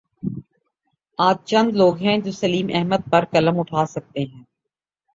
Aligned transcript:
آج 1.19 1.35
چند 1.45 1.75
لوگ 1.75 1.97
ہیں 1.97 2.17
جو 2.17 2.31
سلیم 2.31 2.67
احمد 2.73 3.09
پر 3.11 3.25
قلم 3.31 3.59
اٹھا 3.59 3.85
سکتے 3.85 4.19
ہیں۔ 4.21 4.43